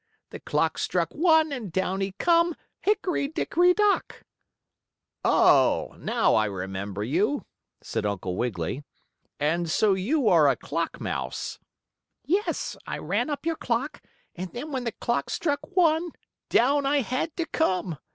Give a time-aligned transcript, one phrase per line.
[0.31, 4.23] The clock struck one, And down he come, Hickory Dickory Dock!'"
[5.23, 7.45] "Oh, now I remember you,"
[7.83, 8.83] said Uncle Wiggily.
[9.39, 11.59] "And so you are a clock mouse."
[12.25, 14.01] "Yes, I ran up your clock,
[14.33, 16.09] and then when the clock struck one,
[16.49, 17.99] down I had to come.